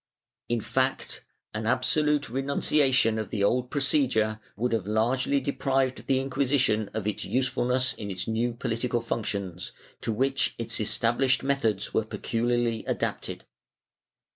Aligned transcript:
^ 0.01 0.03
In 0.49 0.61
fact, 0.61 1.23
an 1.53 1.67
absolute 1.67 2.27
renunciation 2.27 3.19
of 3.19 3.29
the 3.29 3.43
old 3.43 3.69
procedure 3.69 4.39
would 4.55 4.71
have 4.73 4.87
largely 4.87 5.39
deprived 5.39 6.07
the 6.07 6.19
Inquisition 6.19 6.89
of 6.95 7.05
its 7.05 7.23
usefulness 7.23 7.93
in 7.93 8.09
its 8.09 8.27
new 8.27 8.53
political 8.55 9.01
functions, 9.01 9.73
to 10.01 10.11
which 10.11 10.55
its 10.57 10.79
established 10.79 11.43
methods 11.43 11.93
were 11.93 12.03
pecu 12.03 12.47
liarly 12.47 12.83
adapted. 12.87 13.43